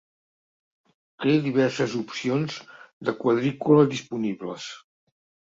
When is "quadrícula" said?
3.21-3.87